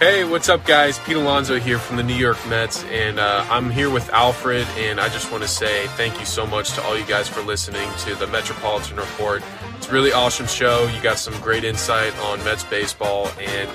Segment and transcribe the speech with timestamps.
[0.00, 0.98] Hey, what's up, guys?
[1.00, 4.66] Pete Alonso here from the New York Mets, and uh, I'm here with Alfred.
[4.78, 7.42] And I just want to say thank you so much to all you guys for
[7.42, 9.42] listening to the Metropolitan Report.
[9.76, 10.86] It's a really awesome show.
[10.86, 13.68] You got some great insight on Mets baseball, and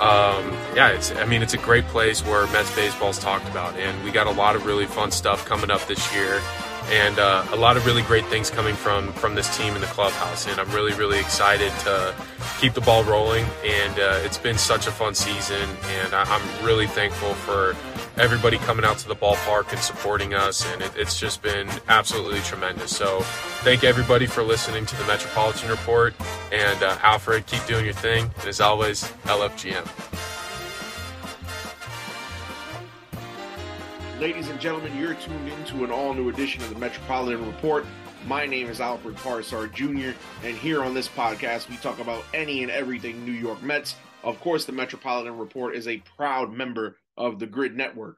[0.00, 3.76] um, yeah, it's I mean it's a great place where Mets baseball is talked about,
[3.76, 6.42] and we got a lot of really fun stuff coming up this year
[6.90, 9.86] and uh, a lot of really great things coming from from this team in the
[9.88, 10.46] clubhouse.
[10.46, 12.14] And I'm really really excited to
[12.58, 13.46] keep the ball rolling.
[13.64, 15.68] And uh, it's been such a fun season,
[16.02, 17.76] and I, am really thankful for
[18.18, 20.66] everybody coming out to the ballpark and supporting us.
[20.72, 22.96] And it, it's just been absolutely tremendous.
[22.96, 23.20] So
[23.62, 26.14] thank everybody for listening to the Metropolitan Report.
[26.52, 28.30] And uh, Alfred, keep doing your thing.
[28.40, 30.27] And as always, LFGM.
[34.20, 37.86] Ladies and gentlemen, you're tuned into an all new edition of the Metropolitan Report.
[38.26, 42.64] My name is Alfred Parsar Jr., and here on this podcast, we talk about any
[42.64, 43.94] and everything New York Mets.
[44.24, 48.16] Of course, the Metropolitan Report is a proud member of the GRYD Network.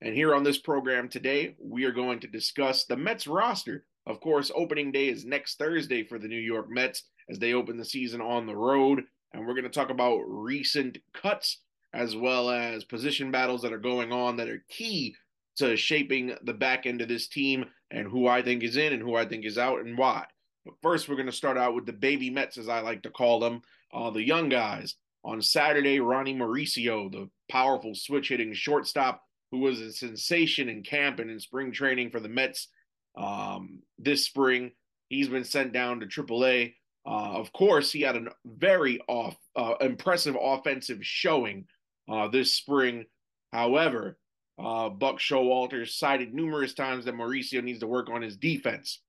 [0.00, 3.84] And here on this program today, we are going to discuss the Mets roster.
[4.06, 7.76] Of course, opening day is next Thursday for the New York Mets as they open
[7.76, 9.04] the season on the road.
[9.34, 11.60] And we're going to talk about recent cuts
[11.92, 15.14] as well as position battles that are going on that are key
[15.56, 19.02] to shaping the back end of this team and who I think is in and
[19.02, 20.26] who I think is out and why.
[20.64, 23.10] But first, we're going to start out with the baby Mets, as I like to
[23.10, 23.62] call them,
[23.92, 24.96] uh, the young guys.
[25.24, 31.20] On Saturday, Ronnie Mauricio, the powerful switch hitting shortstop, who was a sensation in camp
[31.20, 32.68] and in spring training for the Mets
[33.16, 34.72] um, this spring,
[35.08, 36.74] he's been sent down to AAA.
[37.06, 41.66] Uh, of course, he had a very off, uh, impressive offensive showing
[42.08, 43.04] uh, this spring.
[43.52, 44.18] However,
[44.58, 49.00] uh, Buck Showalter cited numerous times that Mauricio needs to work on his defense.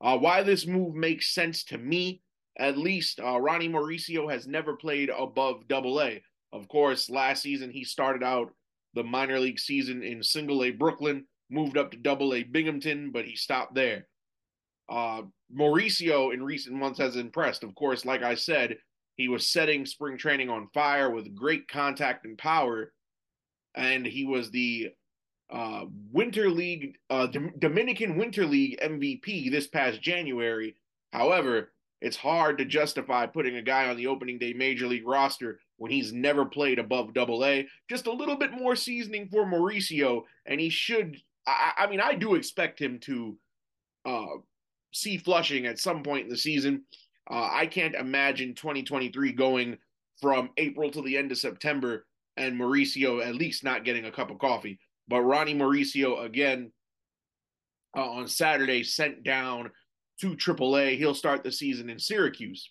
[0.00, 2.22] Uh, why this move makes sense to me,
[2.58, 6.22] at least, uh, Ronnie Mauricio has never played above Double A.
[6.52, 8.52] Of course, last season he started out
[8.94, 13.24] the minor league season in Single A Brooklyn, moved up to Double A Binghamton, but
[13.24, 14.08] he stopped there.
[14.88, 15.22] Uh,
[15.54, 17.62] Mauricio in recent months has impressed.
[17.62, 18.78] Of course, like I said,
[19.16, 22.92] he was setting spring training on fire with great contact and power
[23.74, 24.90] and he was the
[25.50, 27.26] uh, Winter League, uh,
[27.58, 30.74] Dominican Winter League MVP this past January.
[31.12, 35.58] However, it's hard to justify putting a guy on the opening day major league roster
[35.78, 37.66] when he's never played above double A.
[37.88, 41.16] Just a little bit more seasoning for Mauricio, and he should.
[41.46, 43.36] I, I mean, I do expect him to
[44.04, 44.36] uh,
[44.92, 46.84] see flushing at some point in the season.
[47.30, 49.78] Uh, I can't imagine 2023 going
[50.20, 52.06] from April to the end of September
[52.38, 54.78] and Mauricio at least not getting a cup of coffee.
[55.08, 56.72] But Ronnie Mauricio again
[57.96, 59.70] uh, on Saturday sent down
[60.20, 60.98] to AAA.
[60.98, 62.70] He'll start the season in Syracuse.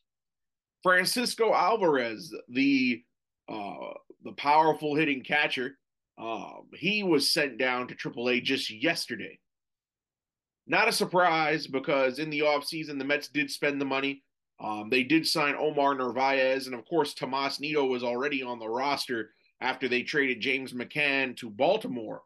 [0.84, 3.04] Francisco Alvarez, the
[3.50, 5.78] uh, the powerful hitting catcher,
[6.22, 9.40] uh, he was sent down to AAA just yesterday.
[10.68, 14.24] Not a surprise because in the offseason, the Mets did spend the money.
[14.60, 18.68] Um, they did sign Omar Narvaez, and of course, Tomas Nido was already on the
[18.68, 19.32] roster
[19.62, 22.22] after they traded James McCann to Baltimore.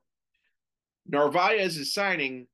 [1.07, 2.47] Narvaez's signing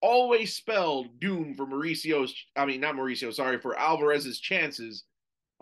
[0.00, 5.04] always spelled doom for Mauricio's, I mean, not Mauricio, sorry, for Alvarez's chances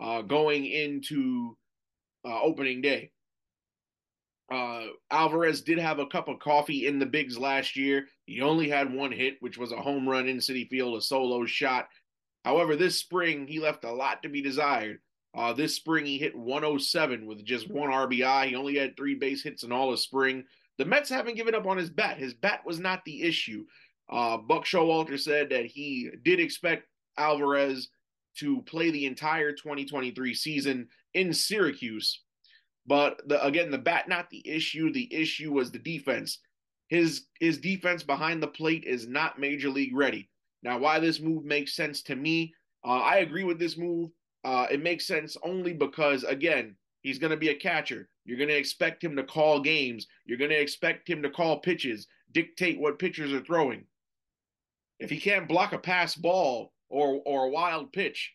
[0.01, 1.57] uh, going into
[2.25, 3.11] uh, opening day.
[4.51, 8.07] Uh, Alvarez did have a cup of coffee in the bigs last year.
[8.25, 11.45] He only had one hit, which was a home run in Citi Field, a solo
[11.45, 11.87] shot.
[12.43, 14.99] However, this spring, he left a lot to be desired.
[15.33, 18.47] Uh, this spring, he hit 107 with just one RBI.
[18.47, 20.43] He only had three base hits in all of spring.
[20.77, 22.17] The Mets haven't given up on his bat.
[22.17, 23.65] His bat was not the issue.
[24.09, 26.87] Uh, Buck Showalter said that he did expect
[27.17, 27.89] Alvarez
[28.37, 32.21] to play the entire 2023 season in Syracuse.
[32.85, 34.91] But the, again, the bat not the issue.
[34.91, 36.39] The issue was the defense.
[36.87, 40.29] His his defense behind the plate is not major league ready.
[40.63, 44.11] Now, why this move makes sense to me, uh, I agree with this move.
[44.43, 48.09] Uh, it makes sense only because, again, he's going to be a catcher.
[48.25, 50.07] You're going to expect him to call games.
[50.25, 53.85] You're going to expect him to call pitches, dictate what pitchers are throwing.
[54.99, 58.33] If he can't block a pass ball or or a wild pitch,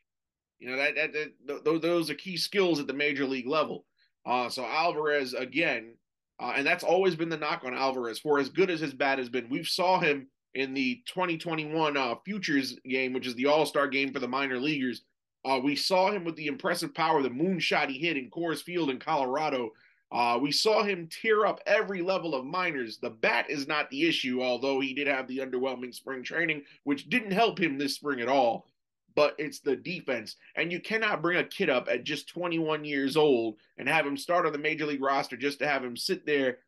[0.58, 3.84] you know that, that, that those, those are key skills at the major league level.
[4.24, 5.94] Uh, so Alvarez again,
[6.40, 8.18] uh, and that's always been the knock on Alvarez.
[8.18, 12.14] For as good as his bat has been, we've saw him in the 2021 uh,
[12.24, 15.02] Futures game, which is the All Star game for the minor leaguers.
[15.46, 18.90] Uh, we saw him with the impressive power, the moonshot he hit in Coors Field
[18.90, 19.70] in Colorado.
[20.10, 22.98] Uh, we saw him tear up every level of minors.
[22.98, 27.08] The bat is not the issue, although he did have the underwhelming spring training, which
[27.08, 28.68] didn't help him this spring at all.
[29.14, 30.34] But it's the defense.
[30.56, 34.16] And you cannot bring a kid up at just 21 years old and have him
[34.16, 36.58] start on the major league roster just to have him sit there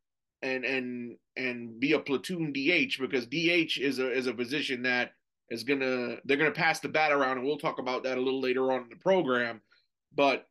[0.40, 5.12] and and and be a platoon DH because DH is a is a position that
[5.50, 8.40] is gonna they're gonna pass the bat around and we'll talk about that a little
[8.40, 9.60] later on in the program.
[10.14, 10.46] But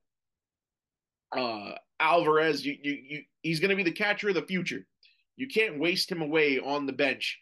[1.35, 4.85] uh Alvarez, you you, you he's gonna be the catcher of the future.
[5.35, 7.39] You can't waste him away on the bench,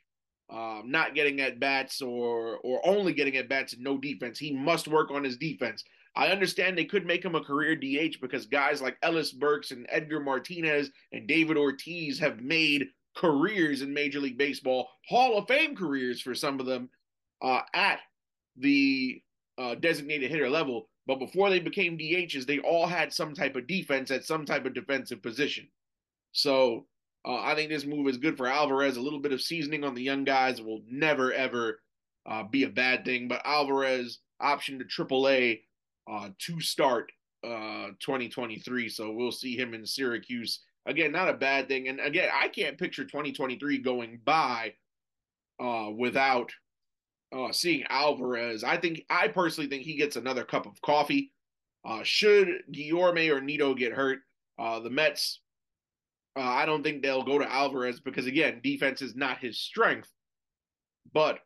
[0.50, 4.38] um, not getting at bats or or only getting at bats and no defense.
[4.38, 5.84] He must work on his defense.
[6.18, 9.86] I understand they could make him a career DH because guys like Ellis Burks and
[9.90, 12.88] Edgar Martinez and David Ortiz have made
[13.18, 16.90] careers in Major League Baseball, Hall of Fame careers for some of them
[17.42, 18.00] uh, at
[18.58, 19.22] the
[19.58, 20.90] uh, designated hitter level.
[21.08, 24.66] But before they became DHs, they all had some type of defense at some type
[24.66, 25.68] of defensive position.
[26.32, 26.88] So
[27.26, 28.98] uh, I think this move is good for Alvarez.
[28.98, 31.80] A little bit of seasoning on the young guys will never, ever
[32.26, 33.28] uh, be a bad thing.
[33.28, 35.62] But Alvarez option to AAA
[36.12, 37.12] uh, to start
[37.44, 38.90] uh, 2023.
[38.90, 40.62] So we'll see him in Syracuse.
[40.88, 41.88] Again, not a bad thing.
[41.88, 44.74] And again, I can't picture 2023 going by
[45.60, 46.52] uh, without
[47.36, 48.64] uh, seeing Alvarez.
[48.64, 51.32] I think, I personally think he gets another cup of coffee.
[51.84, 54.20] Uh, should Guillorme or Nido get hurt,
[54.58, 55.42] uh, the Mets,
[56.38, 60.12] uh, I don't think they'll go to Alvarez because, again, defense is not his strength.
[61.14, 61.40] But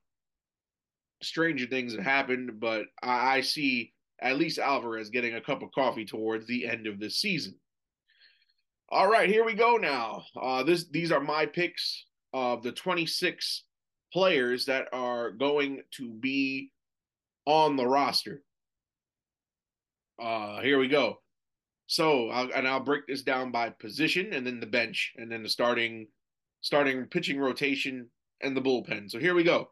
[1.22, 2.60] stranger things have happened.
[2.60, 6.88] But I, I see at least Alvarez getting a cup of coffee towards the end
[6.88, 7.56] of the season.
[8.90, 10.24] All right, here we go now.
[10.36, 13.64] Uh, this these are my picks of the 26
[14.12, 16.72] players that are going to be
[17.46, 18.42] on the roster.
[20.22, 21.22] Uh, here we go.
[21.88, 25.42] So, I'll, and I'll break this down by position, and then the bench, and then
[25.42, 26.08] the starting,
[26.62, 28.10] starting pitching rotation,
[28.42, 29.10] and the bullpen.
[29.10, 29.70] So here we go.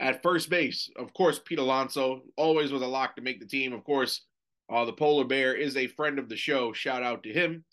[0.00, 3.72] At first base, of course, Pete Alonso always was a lock to make the team.
[3.72, 4.22] Of course,
[4.72, 6.72] uh, the polar bear is a friend of the show.
[6.72, 7.64] Shout out to him.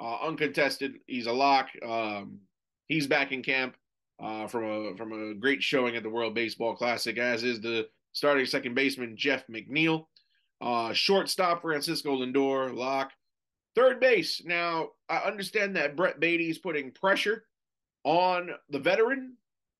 [0.00, 1.68] Uh, uncontested, he's a lock.
[1.86, 2.40] Um,
[2.88, 3.76] he's back in camp
[4.22, 7.88] uh, from a from a great showing at the World Baseball Classic, as is the
[8.12, 10.06] starting second baseman Jeff McNeil.
[10.60, 13.10] Uh, shortstop Francisco Lindor, lock.
[13.74, 14.42] Third base.
[14.44, 17.44] Now I understand that Brett Baty is putting pressure
[18.04, 19.36] on the veteran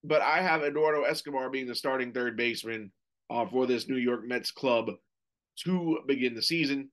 [0.07, 2.91] but I have Eduardo Escobar being the starting third baseman
[3.29, 4.91] uh, for this New York Mets club
[5.63, 6.89] to begin the season.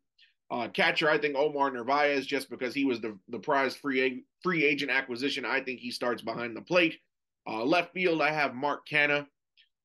[0.51, 4.65] Uh, catcher, I think Omar Narvaez, just because he was the, the prized free, free
[4.65, 5.45] agent acquisition.
[5.45, 6.99] I think he starts behind the plate.
[7.47, 9.27] Uh, left field, I have Mark Canha.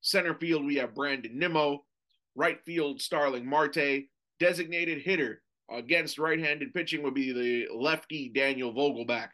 [0.02, 1.84] Center field, we have Brandon Nimmo.
[2.36, 4.06] Right field, Starling Marte.
[4.40, 9.30] Designated hitter against right handed pitching would be the lefty Daniel Vogelbach.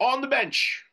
[0.00, 0.84] On the bench,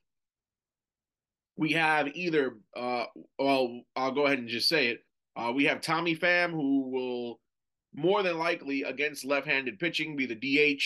[1.58, 3.06] we have either uh
[3.38, 5.00] well I'll go ahead and just say it.
[5.36, 7.40] Uh, we have Tommy Pham who will
[7.94, 10.84] more than likely against left-handed pitching be the DH,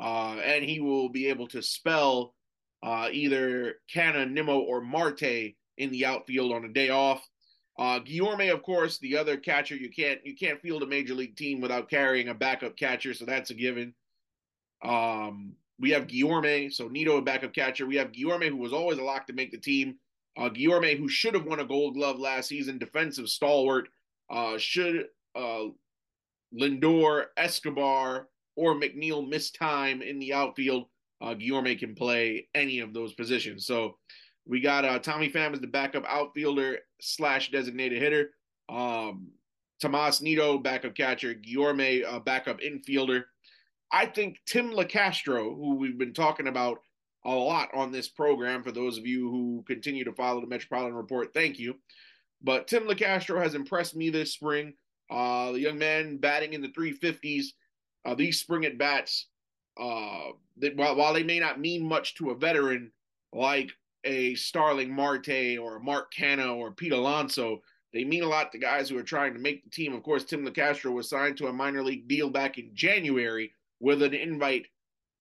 [0.00, 2.34] uh, and he will be able to spell
[2.82, 7.26] uh, either Canha, Nimmo, or Marte in the outfield on a day off.
[7.78, 9.76] Uh, Guillorme, of course, the other catcher.
[9.76, 13.24] You can't you can't field a major league team without carrying a backup catcher, so
[13.24, 13.94] that's a given.
[14.84, 17.86] Um, we have Guillorme, so Nido a backup catcher.
[17.86, 19.96] We have Guillorme, who was always a lock to make the team.
[20.36, 23.88] Uh, Guillorme, who should have won a Gold Glove last season, defensive stalwart.
[24.30, 25.64] Uh, should uh,
[26.54, 30.86] Lindor, Escobar, or McNeil miss time in the outfield,
[31.22, 33.64] uh, Guillorme can play any of those positions.
[33.64, 33.96] So
[34.44, 38.30] we got uh, Tommy Pham as the backup outfielder slash designated hitter.
[38.68, 39.28] Um,
[39.80, 41.34] Tomas Nido, backup catcher.
[41.34, 43.24] Guillorme, uh, backup infielder.
[43.92, 46.78] I think Tim Locastro, who we've been talking about
[47.24, 50.96] a lot on this program, for those of you who continue to follow the Metropolitan
[50.96, 51.76] Report, thank you.
[52.42, 54.72] But Tim Locastro has impressed me this spring.
[55.10, 57.46] Uh, the young man batting in the 350s.
[58.04, 59.28] uh, these spring at bats,
[59.80, 62.92] uh, that while, while they may not mean much to a veteran
[63.32, 63.72] like
[64.04, 67.62] a Starling Marte or a Mark Canha or Pete Alonso,
[67.92, 69.94] they mean a lot to guys who are trying to make the team.
[69.94, 74.02] Of course, Tim Locastro was signed to a minor league deal back in January with
[74.02, 74.66] an invite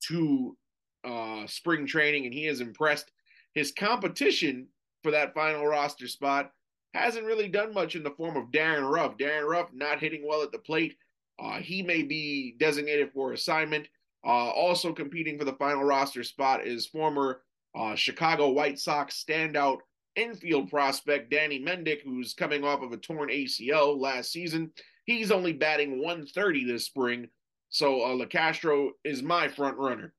[0.07, 0.57] to
[1.03, 3.11] uh, spring training, and he has impressed.
[3.53, 4.67] His competition
[5.03, 6.51] for that final roster spot
[6.93, 9.17] hasn't really done much in the form of Darin Ruf.
[9.17, 10.95] Darin Ruf not hitting well at the plate.
[11.41, 13.87] Uh, he may be designated for assignment.
[14.23, 17.41] Uh, also competing for the final roster spot is former
[17.75, 19.77] uh, Chicago White Sox standout
[20.15, 24.71] infield prospect Danny Mendick, who's coming off of a torn ACL last season.
[25.05, 27.29] He's only batting 130 this spring,
[27.69, 30.13] so uh, Locastro is my front runner.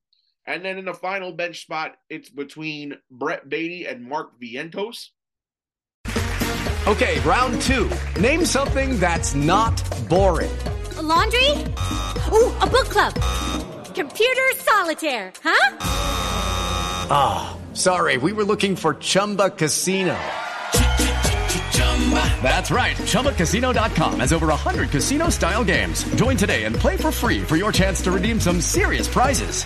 [0.46, 5.08] And then in the final bench spot, it's between Brett Baty and Mark Vientos.
[6.88, 7.88] Okay, round two.
[8.20, 10.50] Name something that's not boring.
[10.96, 11.50] A laundry?
[12.32, 13.71] Ooh, a book club.
[13.94, 15.76] Computer solitaire, huh?
[17.10, 20.18] Ah, oh, sorry, we were looking for Chumba Casino.
[22.42, 22.96] That's right.
[22.96, 26.04] ChumbaCasino.com has over 100 casino style games.
[26.16, 29.64] Join today and play for free for your chance to redeem some serious prizes.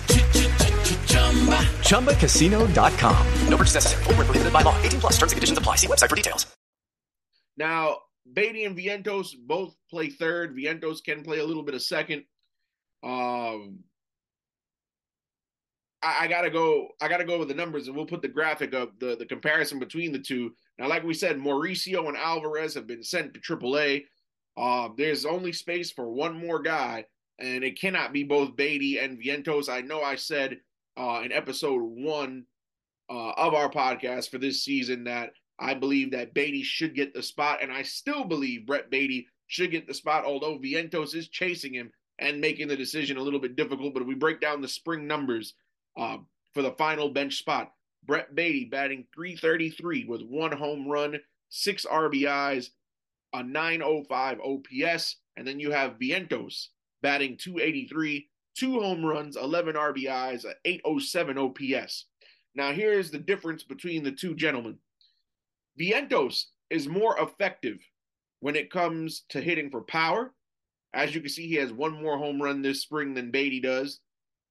[1.81, 3.27] ChumbaCasino.com.
[3.49, 4.03] No purchase necessary.
[4.03, 4.79] Full prohibited by law.
[4.81, 5.75] 18 plus terms and conditions apply.
[5.75, 6.45] See website for details.
[7.57, 7.97] Now,
[8.31, 10.55] Baty and Vientos both play third.
[10.55, 12.23] Vientos can play a little bit of second.
[13.03, 13.79] Um,
[16.03, 16.89] I, I, gotta go.
[17.01, 19.79] I gotta go with the numbers, and we'll put the graphic of the the comparison
[19.79, 20.53] between the two.
[20.77, 24.03] Now, like we said, Mauricio and Alvarez have been sent to AAA.
[24.55, 27.05] Uh, there's only space for one more guy,
[27.39, 29.69] and it cannot be both Baty and Vientos.
[29.69, 30.57] I know I said
[30.97, 32.45] uh, in episode one
[33.09, 37.23] uh, of our podcast for this season that I believe that Baty should get the
[37.23, 41.73] spot, and I still believe Brett Baty should get the spot, although Vientos is chasing
[41.73, 43.93] him and making the decision a little bit difficult.
[43.93, 45.53] But if we break down the spring numbers
[45.97, 46.17] uh,
[46.53, 47.71] for the final bench spot,
[48.05, 52.69] Brett Baty batting 333 with one home run, six RBIs,
[53.33, 55.17] a 905 OPS.
[55.35, 56.67] And then you have Vientos
[57.01, 58.27] batting 283,
[58.57, 62.05] two home runs, 11 RBIs, a 807 OPS.
[62.55, 64.77] Now, here's the difference between the two gentlemen.
[65.79, 67.77] Vientos is more effective
[68.39, 70.33] when it comes to hitting for power.
[70.93, 73.99] As you can see, he has one more home run this spring than Baty does,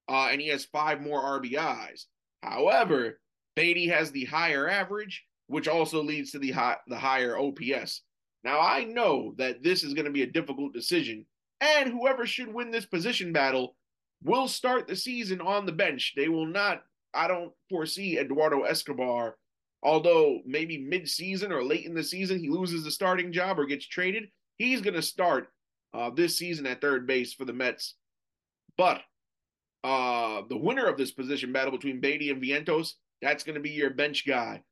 [0.08, 2.04] uh, and he has five more RBIs.
[2.42, 3.20] However,
[3.54, 8.02] Baty has the higher average, which also leads to the high, the higher OPS.
[8.44, 11.26] Now I know that this is going to be a difficult decision,
[11.60, 13.76] and whoever should win this position battle
[14.22, 16.14] will start the season on the bench.
[16.16, 16.82] They will not.
[17.14, 19.36] I don't foresee Eduardo Escobar,
[19.82, 23.86] although maybe mid-season or late in the season he loses the starting job or gets
[23.86, 24.24] traded.
[24.58, 25.48] He's going to start
[25.94, 27.94] uh, this season at third base for the Mets.
[28.76, 29.00] But
[29.84, 33.70] uh, the winner of this position battle between Baty and Vientos that's going to be
[33.70, 34.62] your bench guy.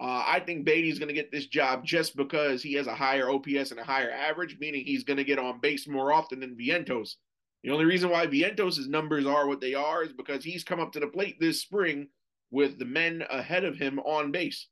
[0.00, 3.30] Uh, I think Baty's going to get this job just because he has a higher
[3.30, 6.56] OPS and a higher average, meaning he's going to get on base more often than
[6.56, 7.14] Vientos.
[7.62, 10.92] The only reason why Vientos' numbers are what they are is because he's come up
[10.92, 12.08] to the plate this spring
[12.50, 14.66] with the men ahead of him on base.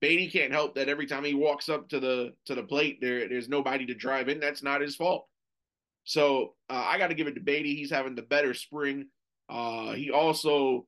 [0.00, 3.28] Baty can't help that every time he walks up to the to the plate, there
[3.28, 4.40] there's nobody to drive in.
[4.40, 5.26] That's not his fault.
[6.08, 7.74] So uh, I got to give it to Baty.
[7.74, 9.08] He's having the better spring.
[9.50, 10.86] Uh, he also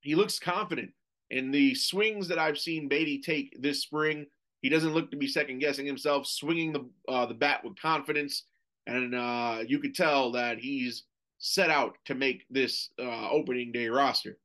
[0.00, 0.92] he looks confident
[1.28, 4.24] in the swings that I've seen Baty take this spring.
[4.62, 8.44] He doesn't look to be second guessing himself, swinging the uh, the bat with confidence,
[8.86, 11.02] and uh, you could tell that he's
[11.36, 14.38] set out to make this uh, opening day roster.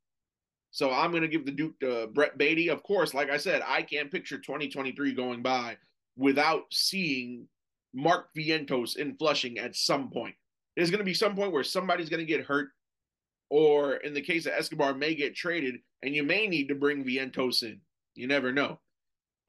[0.71, 2.69] So I'm going to give the Duke to Brett Baty.
[2.69, 5.77] Of course, like I said, I can't picture 2023 going by
[6.17, 7.47] without seeing
[7.93, 10.35] Mark Vientos in Flushing at some point.
[10.75, 12.69] There's going to be some point where somebody's going to get hurt
[13.49, 17.03] or in the case of Escobar, may get traded, and you may need to bring
[17.03, 17.79] Vientos in.
[18.15, 18.79] You never know.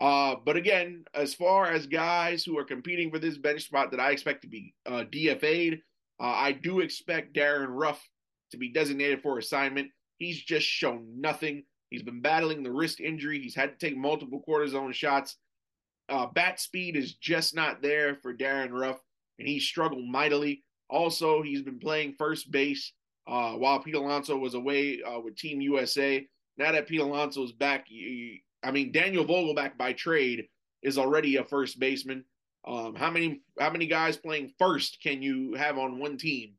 [0.00, 4.00] Uh, but again, as far as guys who are competing for this bench spot that
[4.00, 5.80] I expect to be uh, DFA'd,
[6.20, 8.00] uh, I do expect Darin Ruf
[8.52, 9.88] to be designated for assignment.
[10.18, 11.64] He's just shown nothing.
[11.90, 13.40] He's been battling the wrist injury.
[13.40, 15.36] He's had to take multiple cortisone shots.
[16.08, 18.98] Uh, bat speed is just not there for Darin Ruf,
[19.38, 20.64] and he struggled mightily.
[20.88, 22.92] Also, he's been playing first base
[23.26, 26.26] uh, while Pete Alonso was away uh, with Team USA.
[26.56, 27.86] Now that Pete Alonso is back,
[28.62, 30.48] I mean Daniel Vogelbach by trade
[30.82, 32.24] is already a first baseman.
[32.66, 36.54] Um, how many how many guys playing first can you have on one team?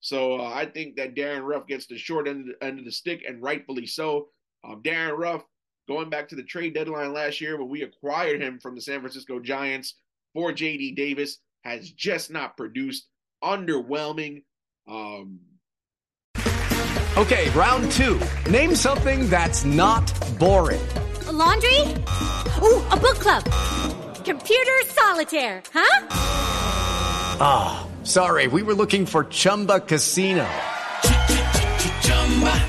[0.00, 3.24] So uh, I think that Darin Ruf gets the short end, end of the stick,
[3.26, 4.28] and rightfully so.
[4.64, 5.42] Um, Darin Ruf,
[5.90, 9.00] going back to the trade deadline last year when we acquired him from the San
[9.00, 9.96] Francisco Giants
[10.32, 13.08] for JD Davis, has just not produced.
[13.42, 14.44] Underwhelming
[14.86, 15.40] Um,
[17.16, 18.20] Okay, round two.
[18.48, 20.06] Name something that's not
[20.38, 20.80] boring.
[21.26, 21.80] A laundry?
[22.62, 23.44] Ooh, a book club.
[24.24, 26.06] Computer solitaire, huh?
[27.40, 30.48] Ah, sorry, we were looking for Chumba Casino.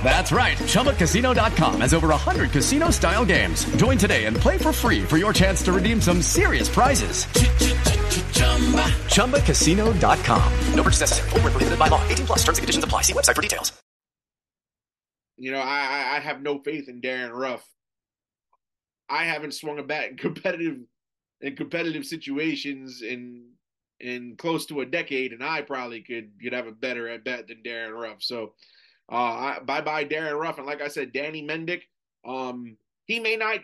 [0.03, 0.57] That's right.
[0.57, 3.63] ChumbaCasino.com has over 100 casino style games.
[3.77, 7.25] Join today and play for free for your chance to redeem some serious prizes.
[9.15, 10.53] ChumbaCasino.com.
[10.75, 11.29] No purchase necessary.
[11.29, 12.05] Full prohibited by law.
[12.09, 13.03] 18 plus terms and conditions apply.
[13.03, 13.71] See website for details.
[15.37, 17.65] you know, I, I have no faith in Darin Ruf.
[19.09, 20.77] I haven't swung a bat in competitive
[21.41, 23.47] in competitive situations in
[23.99, 27.47] in close to a decade, and I probably could could have a better at bat
[27.47, 28.21] than Darin Ruf.
[28.21, 28.53] So,
[29.11, 31.81] uh, bye bye Darin Ruf, and like I said, Danny Mendick.
[32.25, 33.59] Um, he may not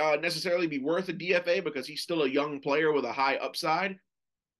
[0.00, 3.36] uh, necessarily be worth a DFA because he's still a young player with a high
[3.36, 3.98] upside,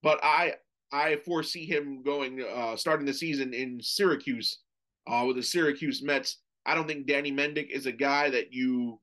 [0.03, 0.55] but I
[0.93, 4.61] I foresee him going uh, starting the season in Syracuse
[5.07, 6.39] uh, with the Syracuse Mets.
[6.67, 9.01] I don't think Danny Mendick is a guy that you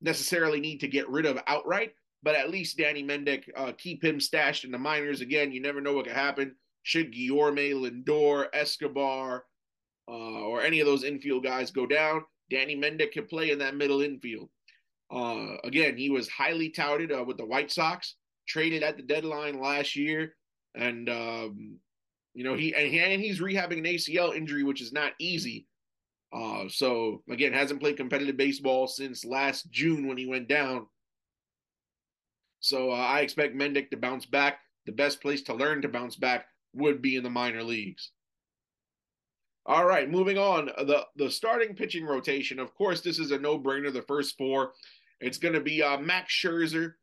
[0.00, 4.20] necessarily need to get rid of outright, but at least Danny Mendick, uh, keep him
[4.20, 5.20] stashed in the minors.
[5.20, 6.54] Again, you never know what could happen.
[6.82, 9.44] Should Guillorme, Lindor, Escobar,
[10.08, 13.76] uh, or any of those infield guys go down, Danny Mendick can play in that
[13.76, 14.48] middle infield.
[15.10, 18.16] Uh, again, he was highly touted uh, with the White Sox,
[18.46, 20.34] traded at the deadline last year,
[20.74, 21.76] and um,
[22.34, 25.66] you know he and, he and he's rehabbing an ACL injury, which is not easy.
[26.32, 30.86] Uh, so again, hasn't played competitive baseball since last June when he went down.
[32.60, 34.60] So uh, I expect Mendick to bounce back.
[34.86, 38.10] The best place to learn to bounce back would be in the minor leagues.
[39.64, 40.66] All right, moving on.
[40.66, 42.58] The the starting pitching rotation.
[42.58, 43.92] Of course, this is a no-brainer.
[43.92, 44.72] The first four.
[45.20, 46.94] It's going to be uh, Max Scherzer,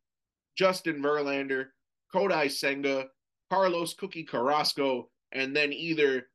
[0.54, 1.68] Justin Verlander,
[2.14, 3.06] Kodai Senga,
[3.48, 6.26] Carlos Cookie Carrasco, and then either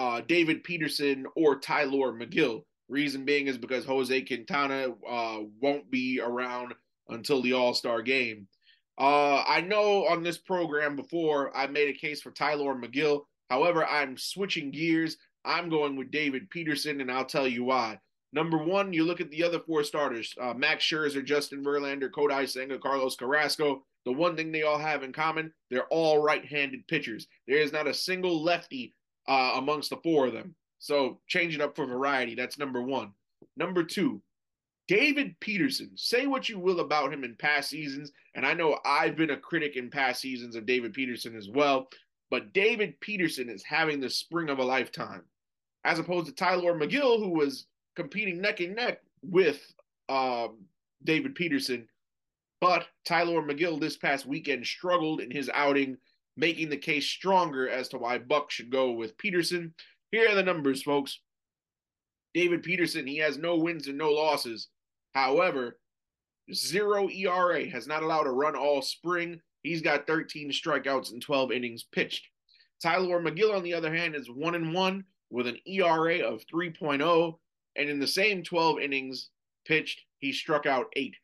[0.00, 2.64] uh, David Peterson or Tylor Megill.
[2.88, 6.74] Reason being is because Jose Quintana uh, won't be around
[7.08, 8.48] until the All Star game.
[8.98, 13.22] Uh, I know on this program before I made a case for Tylor Megill.
[13.48, 15.16] However, I'm switching gears.
[15.44, 17.98] I'm going with David Peterson, and I'll tell you why.
[18.32, 22.48] Number one, you look at the other four starters uh, Max Scherzer, Justin Verlander, Kodai
[22.48, 23.84] Senga, Carlos Carrasco.
[24.04, 27.28] The one thing they all have in common, they're all right handed pitchers.
[27.46, 28.94] There is not a single lefty
[29.28, 30.54] uh, amongst the four of them.
[30.78, 32.34] So change it up for variety.
[32.34, 33.12] That's number one.
[33.56, 34.20] Number two,
[34.88, 35.90] David Peterson.
[35.94, 39.36] Say what you will about him in past seasons, and I know I've been a
[39.36, 41.88] critic in past seasons of David Peterson as well,
[42.30, 45.22] but David Peterson is having the spring of a lifetime,
[45.84, 47.66] as opposed to Tylor Megill, who was
[47.96, 49.60] competing neck and neck with
[50.08, 50.58] um,
[51.04, 51.88] David Peterson.
[52.60, 55.96] But Tylor Megill this past weekend struggled in his outing,
[56.36, 59.74] making the case stronger as to why Buck should go with Peterson.
[60.12, 61.18] Here are the numbers, folks.
[62.34, 64.68] David Peterson, he has no wins and no losses.
[65.14, 65.78] However,
[66.54, 69.40] zero ERA, has not allowed a run all spring.
[69.62, 72.28] He's got 13 strikeouts and 12 innings pitched.
[72.80, 77.38] Tylor Megill, on the other hand, is 1 and 1 with an ERA of 3.0.
[77.74, 79.30] And in the same 12 innings
[79.66, 81.16] pitched, he struck out eight.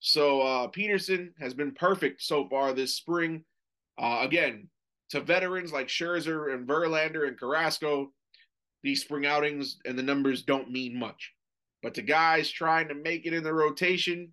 [0.00, 3.44] So uh, Peterson has been perfect so far this spring.
[3.98, 4.68] Uh, again,
[5.10, 8.12] to veterans like Scherzer and Verlander and Carrasco,
[8.82, 11.32] these spring outings and the numbers don't mean much.
[11.82, 14.32] But to guys trying to make it in the rotation,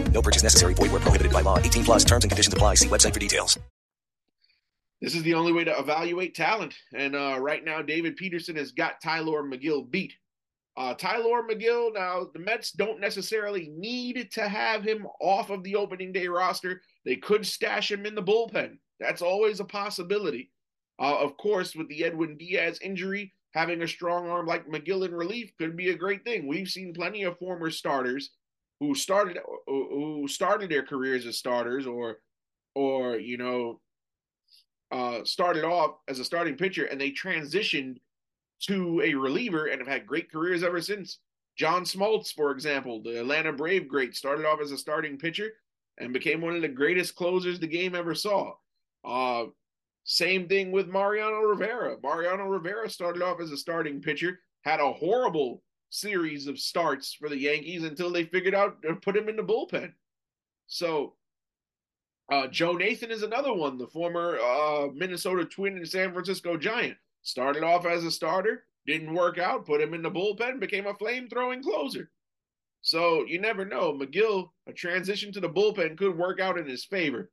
[0.11, 0.73] No purchase necessary.
[0.73, 1.57] Void where prohibited by law.
[1.57, 2.75] 18 plus terms and conditions apply.
[2.75, 3.57] See website for details.
[5.01, 6.75] this is the only way to evaluate talent.
[6.95, 10.13] And uh, right now, David Peterson has got Tylor Megill beat.
[10.77, 15.75] Uh, Tylor Megill, now the Mets don't necessarily need to have him off of the
[15.75, 16.81] opening day roster.
[17.03, 18.77] They could stash him in the bullpen.
[18.99, 20.51] That's always a possibility.
[20.99, 25.13] Uh, of course, with the Edwin Diaz injury, having a strong arm like Megill in
[25.13, 26.47] relief could be a great thing.
[26.47, 28.29] We've seen plenty of former starters
[28.81, 32.17] who started who started their careers as starters or
[32.73, 33.79] or you know
[34.91, 37.97] uh, started off as a starting pitcher and they transitioned
[38.59, 41.19] to a reliever and have had great careers ever since.
[41.57, 45.51] John Smoltz, for example, the Atlanta Brave great, started off as a starting pitcher
[45.99, 48.53] and became one of the greatest closers the game ever saw.
[49.05, 49.45] Uh,
[50.03, 51.97] same thing with Mariano Rivera.
[52.01, 57.29] Mariano Rivera started off as a starting pitcher, had a horrible series of starts for
[57.29, 59.93] the Yankees until they figured out to put him in the bullpen.
[60.67, 61.13] So
[62.31, 66.97] uh, Joe Nathan is another one, the former uh, Minnesota Twin and San Francisco Giant.
[67.23, 70.93] Started off as a starter, didn't work out, put him in the bullpen, became a
[70.95, 72.09] flame throwing closer.
[72.81, 73.93] So you never know.
[73.93, 77.29] Megill, a transition to the bullpen could work out in his favor.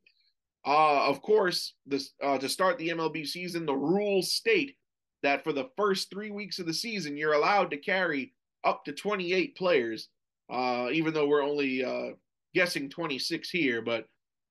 [0.66, 4.76] Uh, of course, this uh, to start the MLB season, the rules state
[5.22, 8.92] that for the first three weeks of the season, you're allowed to carry up to
[8.92, 10.08] 28 players.
[10.50, 12.14] Uh, even though we're only uh,
[12.54, 14.06] guessing 26 here, but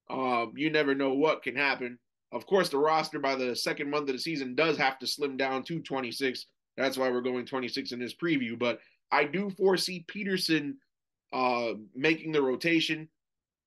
[0.10, 1.98] um, you never know what can happen.
[2.32, 5.38] Of course, the roster by the second month of the season does have to slim
[5.38, 6.46] down to 26.
[6.76, 8.58] That's why we're going 26 in this preview.
[8.60, 8.80] But
[9.12, 10.78] I do foresee Peterson
[11.34, 13.08] uh, making the rotation.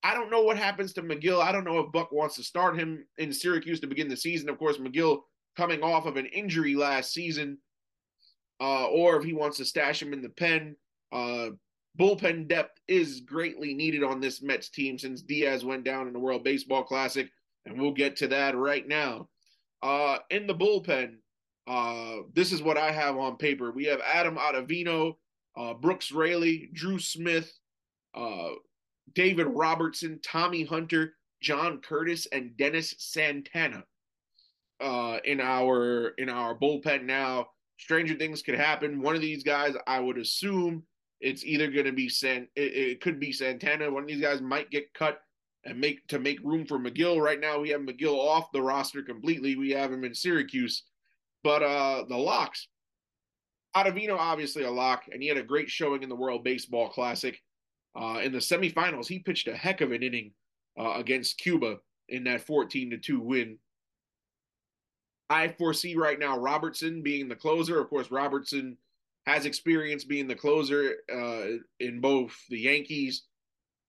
[0.02, 1.42] I don't know what happens to Megill.
[1.42, 4.48] I don't know if Buck wants to start him in Syracuse to begin the season.
[4.48, 5.22] Of course, Megill
[5.56, 7.58] coming off of an injury last season,
[8.60, 10.76] uh, or if he wants to stash him in the pen.
[11.12, 11.50] Uh,
[11.98, 16.18] bullpen depth is greatly needed on this Mets team since Diaz went down in the
[16.18, 17.28] World Baseball Classic,
[17.66, 19.28] and we'll get to that right now.
[19.82, 21.16] Uh, in the bullpen,
[21.66, 23.72] uh, this is what I have on paper.
[23.72, 25.16] We have Adam Ottavino,
[25.56, 27.52] uh, Brooks Raley, Drew Smith,
[28.14, 28.50] uh,
[29.14, 33.84] David Robertson, Tommy Hunter, John Curtiss, and Dennis Santana
[34.80, 37.46] uh, in our in our bullpen now.
[37.80, 39.00] Stranger things could happen.
[39.00, 40.82] One of these guys, I would assume,
[41.20, 42.46] it's either going to be San.
[42.54, 43.90] It, it, could be Santana.
[43.90, 45.20] One of these guys might get cut
[45.64, 47.22] and make to make room for Megill.
[47.22, 49.56] Right now, we have Megill off the roster completely.
[49.56, 50.84] We have him in Syracuse,
[51.42, 52.68] but uh the locks.
[53.76, 57.40] Ottavino obviously a lock, and he had a great showing in the World Baseball Classic.
[57.94, 60.32] Uh, in the semifinals, he pitched a heck of an inning
[60.78, 61.76] uh, against Cuba
[62.08, 63.58] in that 14 to 2 win.
[65.30, 67.80] I foresee right now Robertson being the closer.
[67.80, 68.76] Of course, Robertson
[69.26, 73.22] has experience being the closer uh, in both the Yankees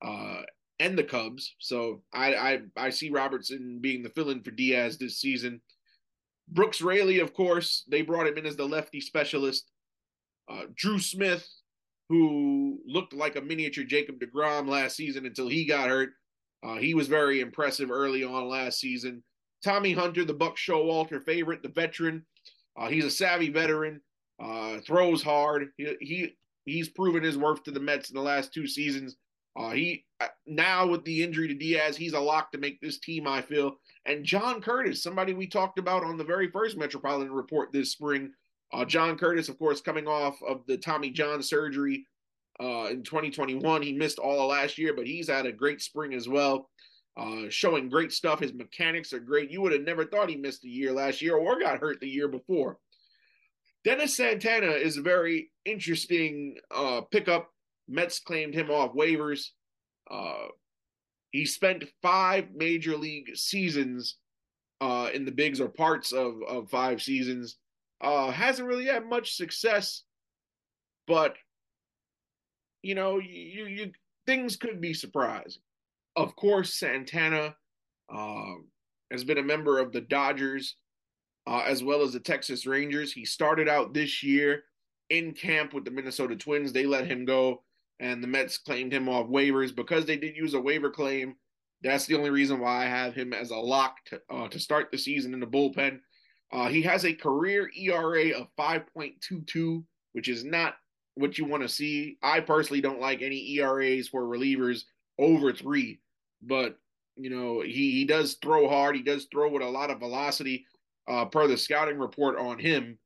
[0.06, 0.41] uh,
[0.80, 1.56] and the Cubs.
[1.58, 5.62] So I, I, I see Robertson being the fill-in for Diaz this season.
[6.47, 9.71] Brooks Raley, of course, they brought him in as the lefty specialist.
[10.49, 11.47] Uh, Drew Smith,
[12.10, 16.10] who looked like a miniature Jacob DeGrom last season until he got hurt.
[16.63, 19.23] Uh, he was very impressive early on last season.
[19.63, 22.26] Tommy Hunter, the Buck Showalter favorite, the veteran.
[22.78, 24.02] Uh, he's a savvy veteran
[24.41, 25.69] uh, throws hard.
[25.78, 29.17] He, he he's proven his worth to the Mets in the last two seasons.
[29.56, 33.00] Uh, he uh, now with the injury to Diaz, he's a lock to make this
[33.00, 33.28] team.
[33.28, 33.78] I feel.
[34.06, 38.32] And John Curtiss, somebody we talked about on the very first Metropolitan Report this spring.
[38.74, 42.08] Uh, John Curtiss, of course, coming off of the Tommy John surgery
[42.60, 46.13] uh, in 2021, he missed all of last year, but he's had a great spring
[46.13, 46.69] as well.
[47.17, 48.39] Uh, showing great stuff.
[48.39, 49.52] His mechanics are great.
[49.52, 52.08] You would have never thought he missed a year last year or got hurt the
[52.08, 52.78] year before.
[53.84, 57.50] Dennis Santana is a very interesting uh, pickup.
[57.88, 59.47] Mets claimed him off waivers.
[60.10, 60.47] Uh,
[61.32, 64.17] he spent five major league seasons
[64.80, 67.58] uh, in the bigs or parts of, of five seasons.
[68.02, 70.04] Uh, hasn't really had much success,
[71.08, 71.36] but
[72.82, 73.91] you know, you, you
[74.26, 75.62] things could be surprising.
[76.15, 77.56] Of course, Santana
[78.13, 78.54] uh,
[79.12, 80.76] has been a member of the Dodgers
[81.47, 83.12] uh, as well as the Texas Rangers.
[83.12, 84.63] He started out this year
[85.10, 86.71] in camp with the Minnesota Twins.
[86.71, 87.63] They let him go,
[88.00, 91.36] and the Mets claimed him off waivers because they did use a waiver claim.
[91.82, 94.91] That's the only reason why I have him as a lock to, uh, to start
[94.91, 96.00] the season in the bullpen.
[96.52, 100.76] Uh, he has a career ERA of 5.22, which is not
[101.15, 102.17] what you want to see.
[102.21, 104.84] I personally don't like any ERAs for relievers
[105.21, 105.99] over three,
[106.41, 106.77] but
[107.15, 108.95] you know he he does throw hard.
[108.95, 110.65] He does throw with a lot of velocity
[111.07, 112.97] uh, per the scouting report on him,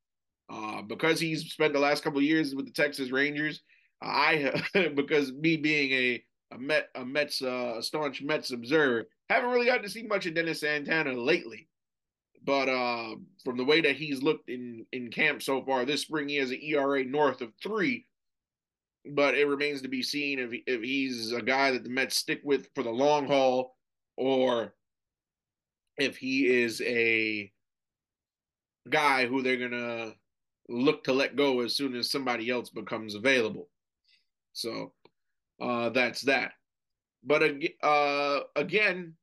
[0.49, 3.61] uh, because he's spent the last couple years with the Texas Rangers.
[4.01, 4.63] I
[4.95, 9.83] because me being a a Met a Mets uh, staunch Mets observer, haven't really gotten
[9.83, 11.67] to see much of Dennis Santana lately.
[12.43, 16.29] But uh, from the way that he's looked in in camp so far this spring,
[16.29, 18.05] he has an ERA north of three.
[19.07, 22.41] But it remains to be seen if if he's a guy that the Mets stick
[22.43, 23.75] with for the long haul,
[24.17, 24.73] or
[25.97, 27.51] if he is a
[28.89, 30.15] guy who they're gonna
[30.67, 33.69] look to let go as soon as somebody else becomes available.
[34.53, 34.93] So
[35.61, 36.53] uh, that's that.
[37.23, 37.43] But
[37.83, 39.15] uh, again,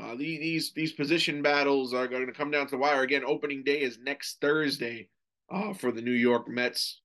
[0.00, 3.02] uh, these these position battles are going to come down to the wire.
[3.02, 5.08] Again, opening day is next Thursday
[5.50, 7.01] uh, for the New York Mets.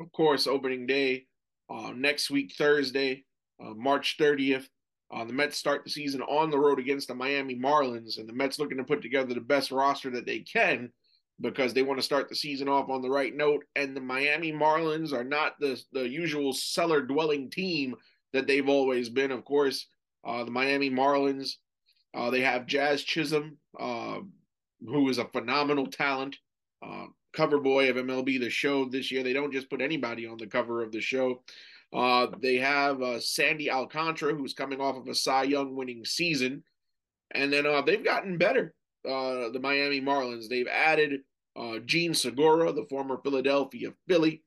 [0.00, 1.26] Of course, opening day
[1.70, 3.24] uh, next week Thursday,
[3.62, 4.66] uh, March 30th.
[5.12, 8.32] Uh, the Mets start the season on the road against the Miami Marlins, and the
[8.32, 10.90] Mets looking to put together the best roster that they can
[11.40, 13.64] because they want to start the season off on the right note.
[13.76, 17.94] And the Miami Marlins are not the the usual cellar dwelling team
[18.32, 19.30] that they've always been.
[19.30, 19.86] Of course,
[20.26, 21.54] uh, the Miami Marlins
[22.14, 24.18] uh, they have Jazz Chisholm, uh,
[24.80, 26.36] who is a phenomenal talent,
[27.34, 29.22] cover boy of MLB The Show this year.
[29.22, 31.42] They don't just put anybody on the cover of the show.
[31.92, 36.62] Uh, they have uh, Sandy Alcantara, who's coming off of a Cy Young winning season.
[37.32, 40.48] And then they've gotten better uh, the Miami Marlins.
[40.48, 41.20] They've added
[41.56, 44.42] uh, Jean Segura, the former Philadelphia Philly.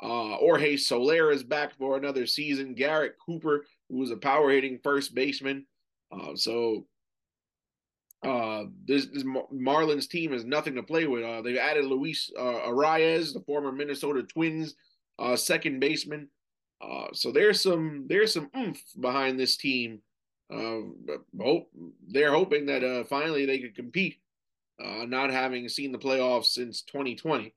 [0.00, 2.74] Uh, Jorge Soler is back for another season.
[2.74, 5.66] Garrett Cooper, who was a power hitting first baseman.
[6.12, 6.86] Uh, so
[8.22, 11.24] uh, this, this, Marlins team has nothing to play with.
[11.24, 14.74] Uh, they've added Luis uh, Arraez, the former Minnesota Twins
[15.18, 16.28] uh, second baseman.
[16.80, 20.00] Uh, so there's some there's some oomph behind this team
[20.52, 20.80] uh,
[21.40, 21.70] hope
[22.08, 24.16] they're hoping that uh, finally they could compete,
[24.82, 27.54] uh, not having seen the playoffs since 2020,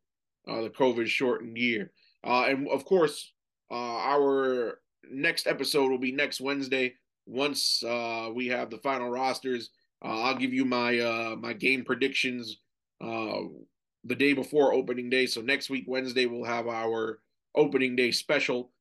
[0.47, 1.91] uh, the COVID shortened year.
[2.23, 3.31] Uh, and of course,
[3.69, 6.93] uh, our next episode will be next Wednesday.
[7.25, 9.69] Once uh, we have the final rosters,
[10.01, 12.57] I'll give you my my game predictions
[12.99, 15.25] the day before opening day.
[15.25, 17.19] So next week Wednesday we'll have our
[17.55, 18.71] opening day special.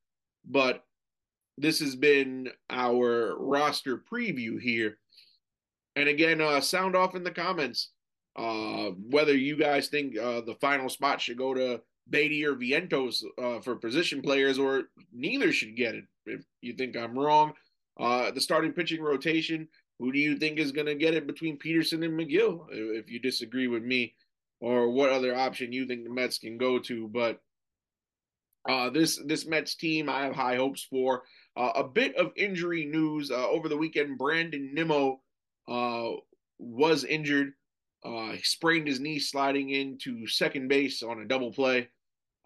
[0.49, 0.85] But
[1.59, 4.99] this has been our roster preview here.
[5.97, 7.91] And again, uh, sound off in the comments
[8.37, 13.23] uh, whether you guys think uh, the final spot should go to Baty or Vientos
[13.39, 16.05] uh, for position players, or neither should get it.
[16.27, 17.53] If you think I'm wrong,
[17.99, 19.69] uh, the starting pitching rotation,
[20.01, 22.67] who do you think is going to get it between Peterson and Megill?
[22.71, 24.15] If you disagree with me,
[24.59, 27.41] or what other option you think the Mets can go to, but
[28.69, 31.23] uh, this this Mets team, I have high hopes for.
[31.57, 34.17] Uh, a bit of injury news uh, over the weekend.
[34.17, 35.21] Brandon Nimmo
[35.69, 36.11] uh,
[36.59, 37.53] was injured.
[38.03, 41.89] Uh, he sprained his knee sliding into second base on a double play.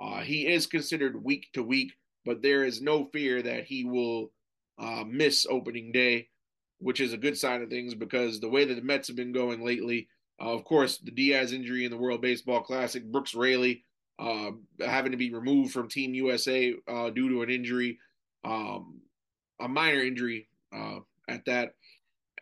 [0.00, 1.92] Uh, he is considered week to week,
[2.24, 4.32] but there is no fear that he will
[5.06, 6.28] miss opening day,
[6.84, 9.32] which is a good sign of things because the way that the Mets have been
[9.32, 13.82] going lately, of course, the Diaz injury in the World Baseball Classic, Brooks Raley
[14.18, 16.74] having to be removed from Team USA
[17.14, 17.98] due to an injury
[18.44, 19.00] um,
[19.60, 21.74] a minor injury uh, at that.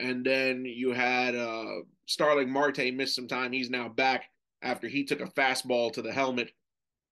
[0.01, 3.53] And then you had uh, Starling Marte miss some time.
[3.53, 4.25] He's now back
[4.63, 6.51] after he took a fastball to the helmet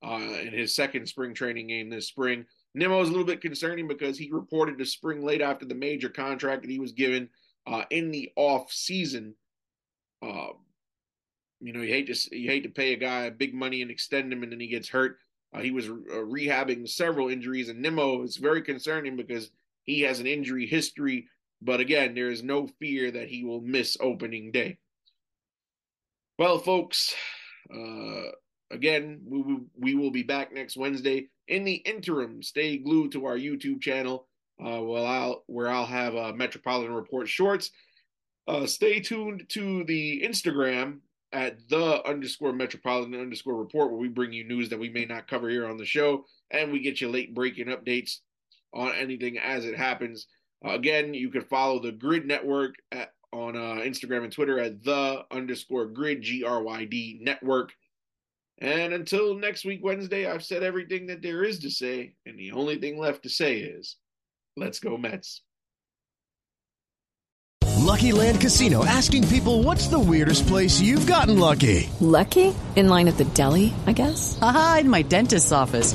[0.02, 2.46] uh, in his second spring training game this spring.
[2.74, 6.08] Nimmo is a little bit concerning because he reported to spring late after the major
[6.08, 7.28] contract that he was given
[7.66, 9.34] uh, in the off season.
[10.22, 10.48] Uh,
[11.60, 14.32] you know, you hate to you hate to pay a guy big money and extend
[14.32, 15.18] him, and then he gets hurt.
[15.52, 19.50] Uh, he was uh, rehabbing several injuries, and Nimmo is very concerning because
[19.82, 21.26] he has an injury history.
[21.60, 24.78] But again, there is no fear that he will miss opening day.
[26.38, 27.14] Well, folks,
[27.74, 28.30] uh,
[28.70, 31.28] again, we, we will be back next Wednesday.
[31.50, 34.28] In the interim, stay glued to our YouTube channel,
[34.62, 37.72] uh, I'll, where I'll have uh, Metropolitan Report shorts.
[38.46, 41.00] Uh, stay tuned to the Instagram
[41.32, 45.26] at the underscore metropolitan underscore report, where we bring you news that we may not
[45.26, 48.18] cover here on the show, and we get you late breaking updates
[48.72, 50.28] on anything as it happens.
[50.64, 54.84] Uh, again, you can follow the GRYD Network at, on uh, Instagram and Twitter at
[54.84, 57.72] the underscore Grid G R Y D Network.
[58.60, 62.52] And until next week, Wednesday, I've said everything that there is to say, and the
[62.52, 63.96] only thing left to say is,
[64.56, 65.42] let's go Mets.
[67.78, 71.90] Lucky Land Casino asking people what's the weirdest place you've gotten lucky?
[72.00, 72.54] Lucky?
[72.76, 74.38] In line at the deli, I guess?
[74.40, 75.94] Aha, in my dentist's office.